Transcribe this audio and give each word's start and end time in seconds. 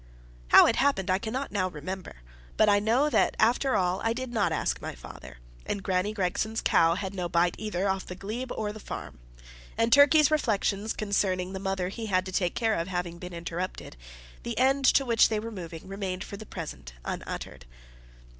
How 0.47 0.65
it 0.65 0.77
happened 0.77 1.11
I 1.11 1.19
cannot 1.19 1.51
now 1.51 1.69
remember, 1.69 2.23
but 2.57 2.67
I 2.67 2.79
know 2.79 3.07
that, 3.11 3.35
after 3.39 3.75
all, 3.75 4.01
I 4.03 4.13
did 4.13 4.33
not 4.33 4.51
ask 4.51 4.81
my 4.81 4.95
father, 4.95 5.37
and 5.63 5.83
Granny 5.83 6.11
Gregson's 6.11 6.59
cow 6.59 6.95
had 6.95 7.13
no 7.13 7.29
bite 7.29 7.53
either 7.59 7.87
off 7.87 8.07
the 8.07 8.15
glebe 8.15 8.51
or 8.51 8.73
the 8.73 8.79
farm. 8.79 9.19
And 9.77 9.93
Turkey's 9.93 10.31
reflections 10.31 10.93
concerning 10.93 11.53
the 11.53 11.59
mother 11.59 11.89
he 11.89 12.07
had 12.07 12.25
to 12.25 12.31
take 12.31 12.55
care 12.55 12.73
of 12.73 12.87
having 12.87 13.19
been 13.19 13.31
interrupted, 13.33 13.95
the 14.41 14.57
end 14.57 14.85
to 14.85 15.05
which 15.05 15.29
they 15.29 15.39
were 15.39 15.51
moving 15.51 15.87
remained 15.87 16.23
for 16.23 16.35
the 16.35 16.47
present 16.47 16.93
unuttered. 17.05 17.67